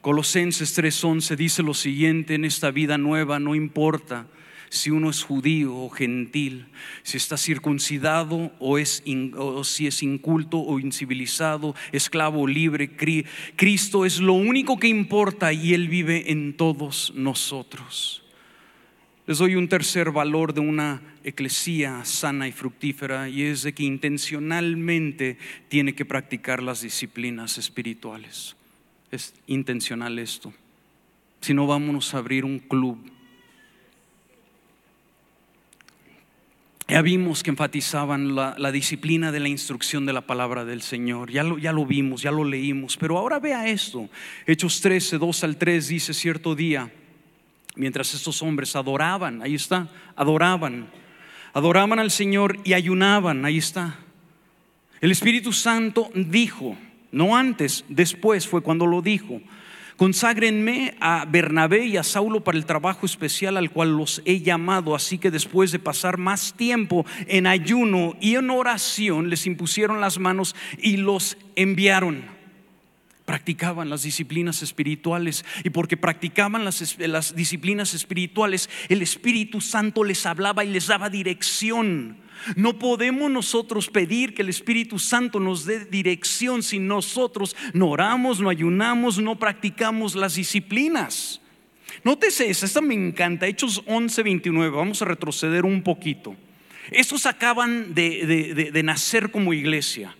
[0.00, 4.26] Colosenses 3:11 dice lo siguiente, en esta vida nueva no importa
[4.70, 6.68] si uno es judío o gentil,
[7.02, 9.02] si está circuncidado o, es
[9.36, 12.90] o si es inculto o incivilizado, esclavo o libre.
[13.56, 18.22] Cristo es lo único que importa y Él vive en todos nosotros.
[19.26, 23.82] Les doy un tercer valor de una eclesía sana y fructífera y es de que
[23.82, 25.36] intencionalmente
[25.68, 28.56] tiene que practicar las disciplinas espirituales.
[29.10, 30.52] Es intencional esto.
[31.40, 32.98] Si no, vámonos a abrir un club
[36.90, 41.30] Ya vimos que enfatizaban la, disciplina de la instrucción de la palabra del Señor.
[41.30, 42.96] Ya lo, ya lo vimos, ya lo leímos.
[42.96, 44.08] Pero ahora vea esto.
[44.44, 46.92] Hechos 13, 2 al 3 dice cierto día,
[47.76, 50.88] mientras estos hombres adoraban, ahí está, adoraban,
[51.52, 53.96] adoraban al Señor y ayunaban, ahí está.
[55.00, 56.76] El Espíritu Santo dijo,
[57.12, 59.40] no antes, después fue cuando lo dijo
[60.00, 64.94] Conságrenme a Bernabé y a Saulo para el trabajo especial al cual los he llamado.
[64.94, 70.18] Así que después de pasar más tiempo en ayuno y en oración, les impusieron las
[70.18, 72.24] manos y los enviaron.
[73.26, 80.24] Practicaban las disciplinas espirituales y porque practicaban las, las disciplinas espirituales, el Espíritu Santo les
[80.24, 82.16] hablaba y les daba dirección.
[82.56, 88.40] No podemos nosotros pedir que el Espíritu Santo nos dé dirección si nosotros no oramos,
[88.40, 91.40] no ayunamos, no practicamos las disciplinas.
[92.04, 96.34] Nótese esa, esta me encanta, Hechos 11, 29, vamos a retroceder un poquito.
[96.90, 100.16] Estos acaban de, de nacer como iglesia.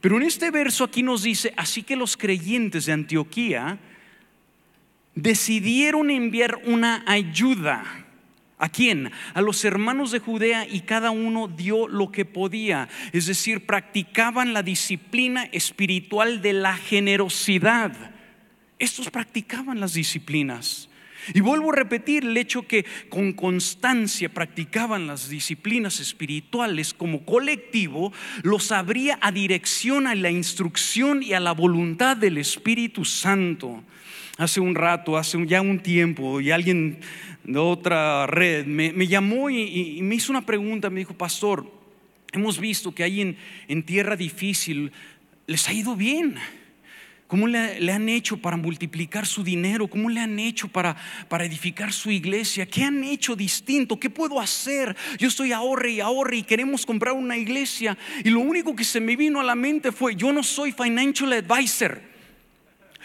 [0.00, 3.78] Pero en este verso aquí nos dice, así que los creyentes de Antioquía
[5.14, 8.06] decidieron enviar una ayuda
[8.60, 9.10] ¿A quién?
[9.32, 12.90] A los hermanos de Judea y cada uno dio lo que podía.
[13.12, 18.12] Es decir, practicaban la disciplina espiritual de la generosidad.
[18.78, 20.90] Estos practicaban las disciplinas.
[21.32, 28.12] Y vuelvo a repetir el hecho que con constancia practicaban las disciplinas espirituales como colectivo,
[28.42, 33.82] los abría a dirección a la instrucción y a la voluntad del Espíritu Santo.
[34.40, 37.00] Hace un rato, hace ya un tiempo, y alguien
[37.44, 41.70] de otra red, me, llamó y, me hizo una pregunta, me dijo, pastor,
[42.32, 43.36] hemos visto que ahí
[43.68, 44.92] en, tierra difícil
[45.46, 46.36] les ha ido bien.
[47.26, 49.88] ¿Cómo le, han hecho para multiplicar su dinero?
[49.88, 50.96] ¿Cómo le han hecho para,
[51.28, 52.64] para edificar su iglesia?
[52.64, 54.00] ¿Qué han hecho distinto?
[54.00, 54.96] ¿Qué puedo hacer?
[55.18, 57.98] Yo estoy ahorre y ahorre y queremos comprar una iglesia.
[58.24, 61.30] Y lo único que se me vino a la mente fue, yo no soy financial
[61.34, 62.09] advisor.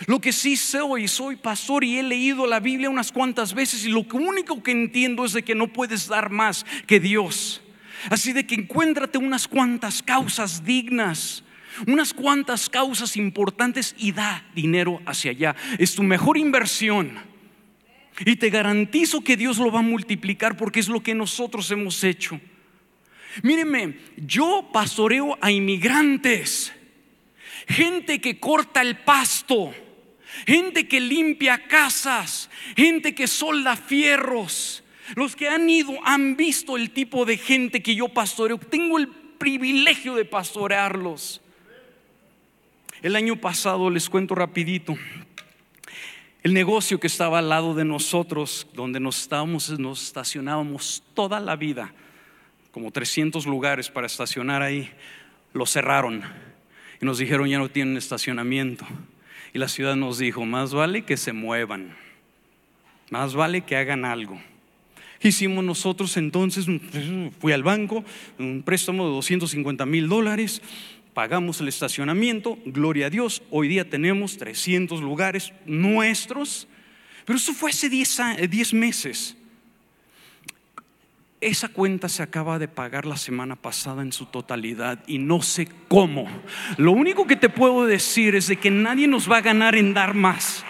[0.08, 3.90] Lo que sí soy, soy pastor y he leído la Biblia unas cuantas veces y
[3.90, 7.62] lo único que entiendo es de que no puedes dar más que Dios.
[8.10, 11.44] Así de que encuéntrate unas cuantas causas dignas,
[11.88, 15.56] unas cuantas causas importantes y da dinero hacia allá.
[15.80, 17.18] Es tu mejor inversión.
[18.26, 22.04] Y te garantizo que Dios lo va a multiplicar porque es lo que nosotros hemos
[22.04, 22.40] hecho.
[23.44, 26.72] Míreme, yo pastoreo a inmigrantes,
[27.68, 29.74] gente que corta el pasto
[30.46, 34.84] gente que limpia casas, gente que solda fierros.
[35.16, 38.58] Los que han ido han visto el tipo de gente que yo pastoreo.
[38.58, 41.42] Tengo el privilegio de pastorearlos.
[43.02, 44.98] El año pasado, les cuento rapidito,
[46.42, 51.56] el negocio que estaba al lado de nosotros, donde nos estábamos, nos estacionábamos toda la
[51.56, 51.94] vida,
[52.72, 54.90] como 300 lugares para estacionar ahí,
[55.54, 56.24] lo cerraron
[57.02, 58.86] y nos dijeron ya no tienen estacionamiento.
[59.56, 61.96] Y la ciudad nos dijo, más vale que se muevan,
[63.10, 64.38] más vale que hagan algo.
[65.22, 66.66] Hicimos nosotros entonces,
[67.40, 68.04] fui al banco,
[68.38, 70.62] un préstamo de 250 mil dólares,
[71.14, 76.68] pagamos el estacionamiento, gloria a Dios, hoy día tenemos 300 lugares nuestros,
[77.24, 79.38] pero eso fue hace 10 meses.
[81.42, 85.68] Esa cuenta se acaba de pagar la semana pasada en su totalidad y no sé
[85.88, 86.28] cómo.
[86.78, 89.94] Lo único que te puedo decir es de que nadie nos va a ganar en
[89.94, 90.64] dar más.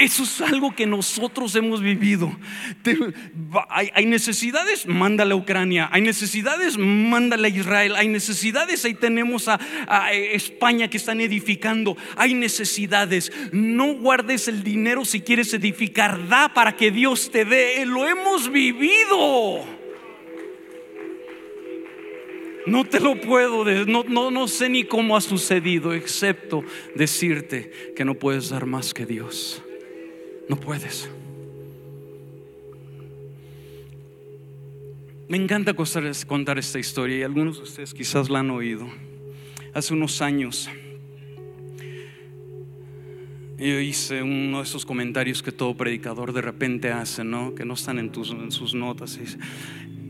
[0.00, 2.34] Eso es algo que nosotros hemos vivido.
[3.68, 5.90] hay, necesidades, mándale a Ucrania.
[5.92, 7.94] Hay necesidades, mándale a Israel.
[7.96, 11.98] Hay necesidades, ahí tenemos a, a España que están edificando.
[12.16, 13.30] Hay necesidades.
[13.52, 16.28] No guardes el dinero si quieres edificar.
[16.28, 17.84] Da para que Dios te dé.
[17.84, 19.66] Lo hemos vivido.
[22.64, 26.62] No te lo puedo, no, no, no sé ni cómo ha sucedido, excepto
[26.94, 29.62] decirte que no puedes dar más que Dios.
[30.50, 31.08] No puedes.
[35.28, 35.74] Me encanta
[36.26, 38.88] contar esta historia y algunos de ustedes quizás la han oído.
[39.72, 40.68] Hace unos años
[43.56, 47.54] yo hice uno de esos comentarios que todo predicador de repente hace, ¿no?
[47.54, 49.20] Que no están en, tus, sus notas.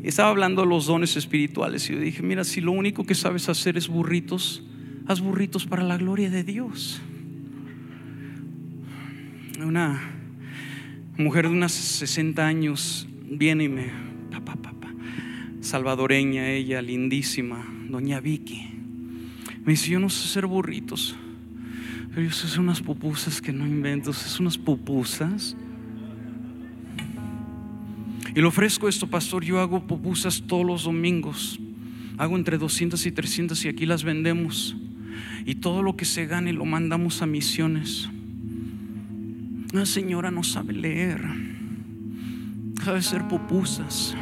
[0.03, 3.51] Estaba hablando de los dones espirituales y yo dije, mira, si lo único que sabes
[3.51, 4.63] hacer es burritos,
[5.07, 7.03] haz burritos para la gloria de Dios.
[9.63, 10.17] Una
[11.21, 13.91] mujer de unos 60 años viene y me,
[14.31, 14.93] papá, papá,
[15.61, 18.67] salvadoreña ella, lindísima, doña Vicky.
[19.65, 21.17] Me dice, yo no sé hacer burritos.
[22.11, 25.57] Pero yo sé unas pupusas que no invento, es unas pupusas.
[28.35, 31.61] Y le ofrezco esto, pastor, yo hago pupusas todos los domingos.
[32.19, 34.77] Hago entre 200 y 300 y aquí las vendemos.
[35.45, 38.09] Y todo lo que se gane lo mandamos a misiones.
[39.73, 41.21] La señora no sabe leer.
[42.83, 44.17] Sabe hacer pupusas.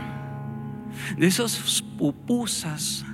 [1.16, 3.07] De esas pupusas,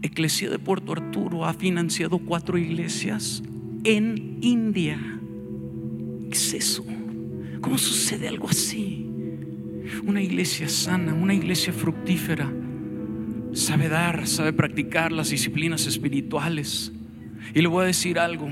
[0.00, 3.42] Eclesia de Puerto Arturo ha financiado cuatro iglesias
[3.84, 4.98] en India.
[6.30, 6.84] ¿Qué es eso?
[7.60, 9.06] ¿Cómo sucede algo así?
[10.04, 12.50] Una iglesia sana, una iglesia fructífera,
[13.52, 16.92] sabe dar, sabe practicar las disciplinas espirituales.
[17.54, 18.50] Y le voy a decir algo.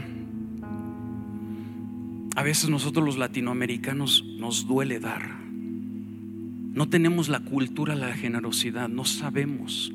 [2.37, 5.27] A veces nosotros los latinoamericanos nos duele dar.
[6.75, 9.91] No tenemos la cultura la generosidad, no sabemos.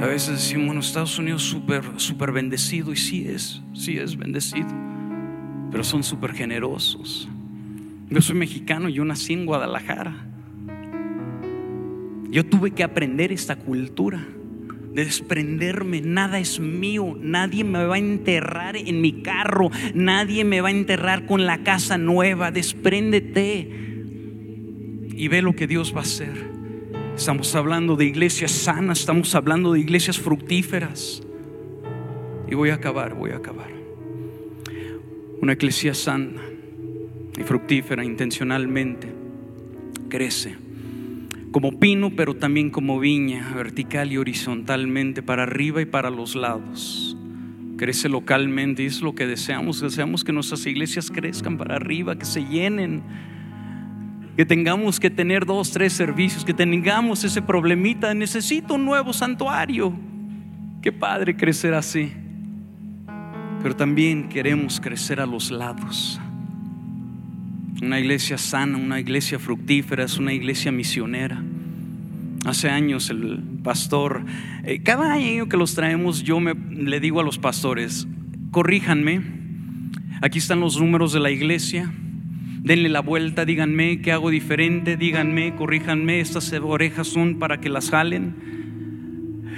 [0.00, 4.68] A veces decimos, bueno, Estados Unidos súper super bendecido y sí es, sí es bendecido,
[5.72, 7.28] pero son súper generosos.
[8.08, 10.14] Yo soy mexicano, yo nací en Guadalajara.
[12.30, 14.24] Yo tuve que aprender esta cultura
[15.04, 20.68] desprenderme, nada es mío, nadie me va a enterrar en mi carro, nadie me va
[20.68, 23.68] a enterrar con la casa nueva, despréndete
[25.14, 26.48] y ve lo que Dios va a hacer.
[27.16, 31.22] Estamos hablando de iglesias sanas, estamos hablando de iglesias fructíferas.
[32.48, 33.70] Y voy a acabar, voy a acabar.
[35.40, 36.42] Una iglesia sana
[37.36, 39.08] y fructífera intencionalmente
[40.08, 40.67] crece
[41.52, 47.16] como pino, pero también como viña, vertical y horizontalmente, para arriba y para los lados.
[47.76, 49.80] Crece localmente y es lo que deseamos.
[49.80, 53.02] Deseamos que nuestras iglesias crezcan para arriba, que se llenen
[54.38, 59.92] que tengamos que tener dos, tres servicios, que tengamos ese problemita, necesito un nuevo santuario.
[60.80, 62.12] Qué padre crecer así.
[63.60, 66.20] Pero también queremos crecer a los lados.
[67.80, 71.42] Una iglesia sana, una iglesia fructífera, es una iglesia misionera.
[72.44, 74.24] Hace años el pastor,
[74.64, 78.08] eh, cada año que los traemos, yo me, le digo a los pastores,
[78.50, 79.22] corríjanme,
[80.20, 81.92] aquí están los números de la iglesia,
[82.62, 87.90] denle la vuelta, díganme qué hago diferente, díganme, corríjanme, estas orejas son para que las
[87.90, 88.58] jalen.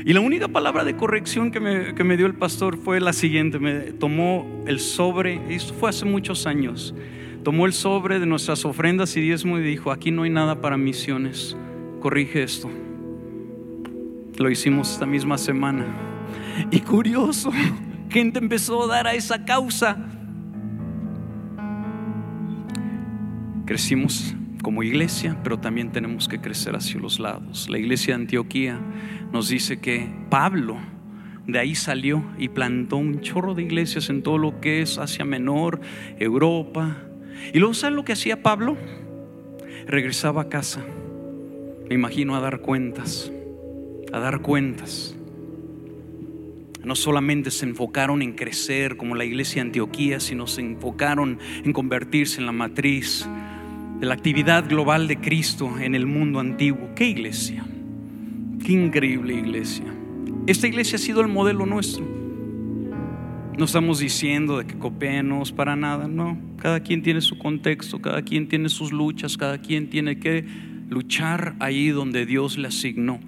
[0.04, 3.80] Y la única palabra de corrección que me, dio el pastor fue la siguiente, me
[3.92, 6.94] tomó el sobre, esto fue hace muchos años,
[7.42, 10.76] tomó el sobre de nuestras ofrendas y diezmo y dijo, aquí no hay nada para
[10.76, 11.56] misiones,
[12.00, 12.70] corrige esto.
[14.36, 15.86] Lo hicimos esta misma semana.
[16.70, 17.50] Y curioso,
[18.10, 19.96] gente empezó a dar a esa causa.
[23.66, 27.68] Crecimos como iglesia, pero también tenemos que crecer hacia los lados.
[27.70, 28.78] La iglesia de Antioquía
[29.32, 30.76] nos dice que Pablo
[31.46, 35.24] de ahí salió y plantó un chorro de iglesias en todo lo que es Asia
[35.24, 35.80] Menor,
[36.18, 37.09] Europa.
[37.52, 38.76] Y luego, ¿saben lo que hacía Pablo?
[39.86, 40.84] Regresaba a casa,
[41.88, 43.32] me imagino, a dar cuentas,
[44.12, 45.16] a dar cuentas.
[46.84, 51.72] No solamente se enfocaron en crecer como la iglesia de Antioquía, sino se enfocaron en
[51.72, 53.28] convertirse en la matriz
[54.00, 56.88] de la actividad global de Cristo en el mundo antiguo.
[56.94, 57.66] ¿Qué iglesia?
[58.64, 59.84] Qué increíble iglesia.
[60.46, 62.19] Esta iglesia ha sido el modelo nuestro.
[63.60, 66.38] No estamos diciendo de que copienos para nada, no.
[66.56, 70.46] Cada quien tiene su contexto, cada quien tiene sus luchas, cada quien tiene que
[70.88, 73.20] luchar ahí donde Dios le asignó.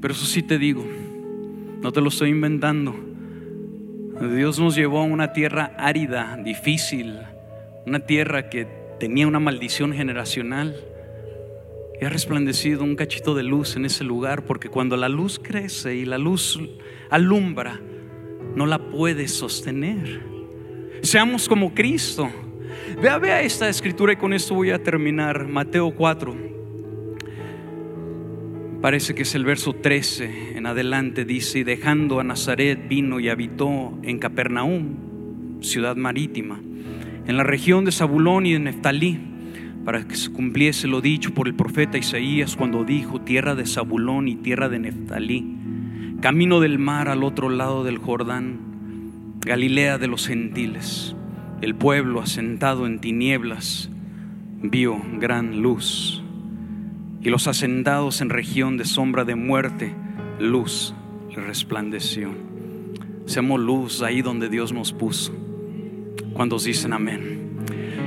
[0.00, 0.84] Pero eso sí te digo,
[1.80, 2.96] no te lo estoy inventando.
[4.34, 7.14] Dios nos llevó a una tierra árida, difícil,
[7.86, 8.66] una tierra que
[8.98, 10.74] tenía una maldición generacional.
[12.00, 15.94] Y ha resplandecido un cachito de luz en ese lugar, porque cuando la luz crece
[15.94, 16.58] y la luz
[17.08, 17.80] alumbra,
[18.54, 20.22] no la puede sostener.
[21.02, 22.28] Seamos como Cristo.
[23.00, 25.46] Vea, vea esta escritura y con esto voy a terminar.
[25.46, 26.36] Mateo 4.
[28.80, 31.24] Parece que es el verso 13 en adelante.
[31.24, 36.60] Dice, y dejando a Nazaret vino y habitó en Capernaum, ciudad marítima
[37.28, 39.20] en la región de Zabulón y de Neftalí,
[39.84, 44.28] para que se cumpliese lo dicho por el profeta Isaías cuando dijo, tierra de Zabulón
[44.28, 45.46] y tierra de Neftalí,
[46.20, 48.58] camino del mar al otro lado del Jordán,
[49.40, 51.14] Galilea de los gentiles.
[51.60, 53.90] el pueblo asentado en tinieblas
[54.62, 56.22] vio gran luz.
[57.20, 59.94] Y los asentados en región de sombra de muerte,
[60.38, 60.94] luz
[61.34, 62.30] le resplandeció.
[63.26, 65.32] Seamos luz ahí donde Dios nos puso.
[66.32, 67.50] Cuando dicen amén.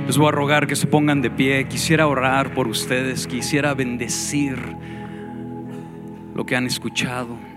[0.06, 1.68] Les voy a rogar que se pongan de pie.
[1.68, 3.26] Quisiera orar por ustedes.
[3.26, 4.58] Quisiera bendecir
[6.34, 7.51] lo que han escuchado.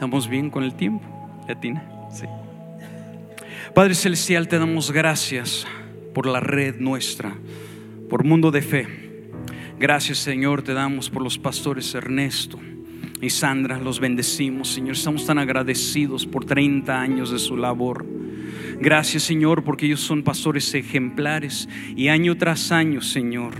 [0.00, 1.06] ¿Estamos bien con el tiempo?
[1.46, 1.84] ¿Latina?
[2.10, 2.24] Sí.
[3.74, 5.66] Padre Celestial, te damos gracias
[6.14, 7.34] por la red nuestra,
[8.08, 8.88] por Mundo de Fe.
[9.78, 12.58] Gracias Señor, te damos por los pastores Ernesto
[13.20, 14.92] y Sandra, los bendecimos Señor.
[14.92, 18.06] Estamos tan agradecidos por 30 años de su labor.
[18.80, 23.52] Gracias Señor porque ellos son pastores ejemplares y año tras año Señor.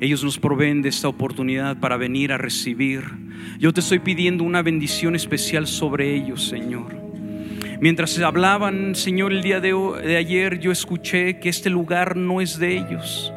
[0.00, 3.04] Ellos nos proveen de esta oportunidad para venir a recibir.
[3.58, 6.96] Yo te estoy pidiendo una bendición especial sobre ellos, Señor.
[7.80, 9.72] Mientras hablaban, Señor, el día de,
[10.04, 13.32] de, ayer, yo escuché que este lugar no es de ellos.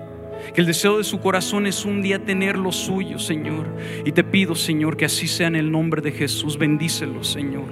[0.53, 3.67] Que el deseo de su corazón es un día tener lo suyo, Señor.
[4.05, 6.57] Y te pido, Señor, que así sea en el nombre de Jesús.
[6.57, 7.67] Bendícelos, Señor.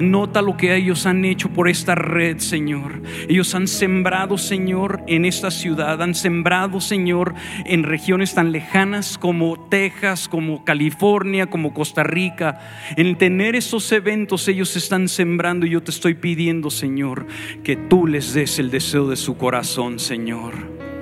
[0.00, 3.02] Nota lo que ellos han hecho por esta red, Señor.
[3.28, 6.00] Ellos han sembrado, Señor, en esta ciudad.
[6.02, 7.34] Han sembrado, Señor,
[7.64, 12.60] en regiones tan lejanas como Texas, como California, como Costa Rica.
[12.96, 15.66] En tener esos eventos, ellos están sembrando.
[15.66, 17.26] Y yo te estoy pidiendo, Señor,
[17.62, 20.97] que tú les des el deseo de su corazón, Señor.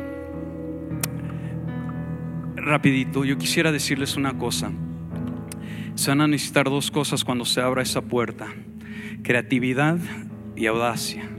[2.66, 4.72] Rapidito, yo quisiera decirles una cosa.
[5.94, 8.48] Se van a necesitar dos cosas cuando se abra esa puerta
[9.22, 9.98] creatividad
[10.56, 11.30] y audacia.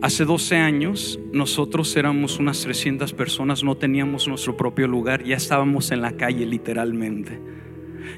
[0.00, 5.90] Hace 12 años nosotros éramos unas 300 personas, no teníamos nuestro propio lugar, ya estábamos
[5.90, 7.38] en la calle literalmente.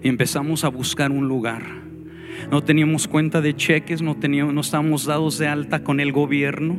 [0.04, 1.64] Y empezamos a buscar un lugar.
[2.52, 6.78] No teníamos cuenta de cheques, no, teníamos, no estábamos dados de alta con el gobierno.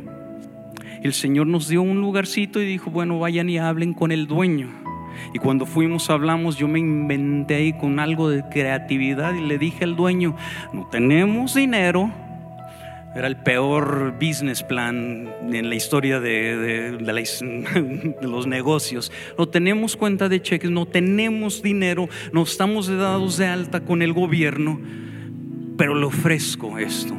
[1.02, 4.68] El Señor nos dio un lugarcito y dijo, bueno, vayan y hablen con el dueño.
[5.32, 9.84] Y cuando fuimos, hablamos, yo me inventé ahí con algo de creatividad y le dije
[9.84, 10.36] al dueño,
[10.72, 12.12] no tenemos dinero.
[13.14, 19.10] Era el peor business plan en la historia de, de, los negocios.
[19.38, 24.12] No tenemos cuenta de cheques, no tenemos dinero, no estamos dados de alta con el
[24.12, 24.80] gobierno,
[25.76, 27.14] pero le ofrezco esto.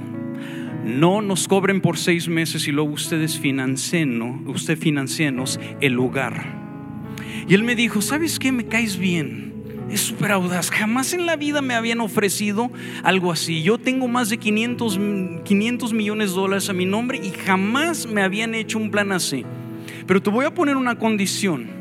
[0.84, 6.60] No nos cobren por seis meses y luego ustedes financien, usted financienos el lugar.
[7.48, 8.52] Y él me dijo, ¿sabes qué?
[8.52, 9.50] Me caes bien.
[9.92, 10.70] Es súper audaz.
[10.70, 12.72] Jamás en la vida me habían ofrecido
[13.04, 13.64] algo así.
[13.64, 15.00] Yo tengo más de 500,
[15.44, 19.46] 500 millones de dólares a mi nombre y jamás me habían hecho un plan así.
[20.06, 21.80] Pero te voy a poner una condición.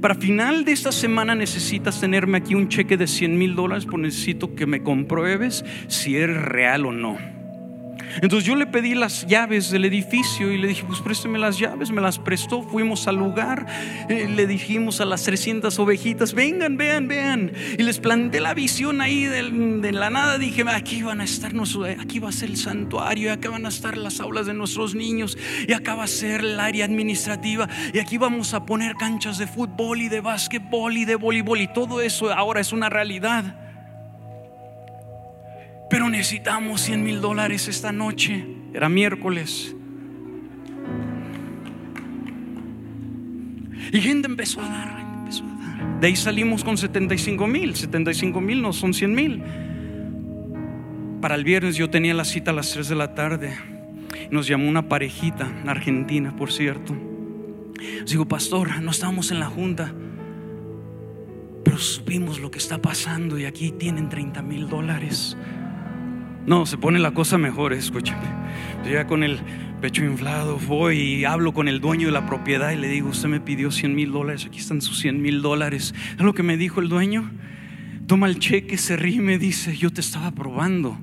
[0.00, 3.98] Para final de esta semana necesitas tenerme aquí un cheque de 100 mil dólares, pues
[3.98, 7.16] necesito que me compruebes si eres real o no.
[8.20, 11.90] Entonces yo le pedí las llaves del edificio y le dije, pues présteme las llaves,
[11.90, 13.66] me las prestó, fuimos al lugar,
[14.08, 17.52] eh, le dijimos a las 300 ovejitas, vengan, vean, vean.
[17.78, 21.52] Y les planté la visión ahí de, la nada, dije, aquí van a estar,
[22.00, 24.94] aquí va a ser el santuario, y acá van a estar las aulas de nuestros
[24.94, 25.36] niños,
[25.66, 29.46] y acá va a ser el área administrativa, y aquí vamos a poner canchas de
[29.46, 33.63] fútbol y de básquetbol y de voleibol, y todo eso ahora es una realidad.
[35.90, 38.44] Pero necesitamos 100 mil dólares esta noche.
[38.72, 39.74] Era miércoles.
[43.92, 45.04] Y gente empezó a dar.
[46.00, 47.74] De ahí salimos con 75 mil.
[47.74, 49.42] 75 mil no son 100 mil.
[51.20, 53.56] Para el viernes yo tenía la cita a las 3 de la tarde.
[54.30, 56.94] Nos llamó una parejita, argentina, por cierto.
[58.06, 59.94] digo, pastor, no estábamos en la junta,
[61.64, 65.36] pero supimos lo que está pasando y aquí tienen 30 mil dólares.
[66.46, 68.26] No, se pone la cosa mejor, escúchame.
[68.84, 69.40] Yo ya con el
[69.80, 73.28] pecho inflado voy y hablo con el dueño de la propiedad y le digo, usted
[73.28, 75.94] me pidió 100 mil dólares, aquí están sus 100 mil dólares.
[76.10, 77.30] ¿Es lo que me dijo el dueño?
[78.06, 80.98] Toma el cheque, se ríe y me dice, yo te estaba probando.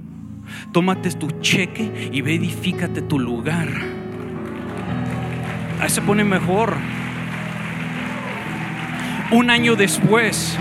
[0.73, 3.69] Tómate tu cheque y ve edifícate tu lugar.
[5.79, 6.75] Ahí se pone mejor.
[9.31, 10.57] Un año después,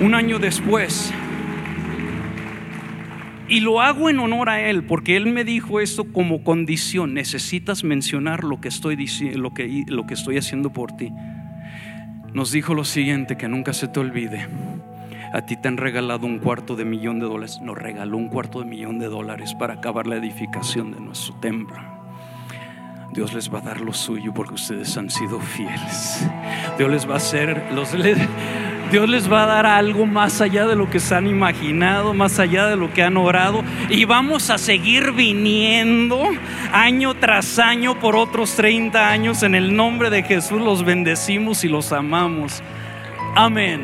[0.00, 1.12] un año después,
[3.48, 7.14] y lo hago en honor a Él, porque Él me dijo esto como condición.
[7.14, 8.96] Necesitas mencionar lo que estoy,
[9.34, 11.12] lo que, lo que estoy haciendo por ti.
[12.32, 14.46] Nos dijo lo siguiente, que nunca se te olvide.
[15.32, 17.58] A ti te han regalado un cuarto de millón de dólares.
[17.62, 21.76] Nos regaló un cuarto de millón de dólares para acabar la edificación de nuestro templo.
[23.12, 26.28] Dios les va a dar lo suyo porque ustedes han sido fieles.
[26.76, 27.92] Dios les va a hacer los
[28.90, 32.38] Dios les va a dar algo más allá de lo que se han imaginado, más
[32.38, 33.62] allá de lo que han orado.
[33.90, 36.22] Y vamos a seguir viniendo
[36.72, 39.42] año tras año por otros 30 años.
[39.42, 42.62] En el nombre de Jesús los bendecimos y los amamos.
[43.34, 43.82] Amén.